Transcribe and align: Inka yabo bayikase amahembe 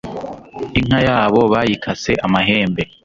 Inka 0.79 0.99
yabo 1.07 1.41
bayikase 1.53 2.11
amahembe 2.25 2.83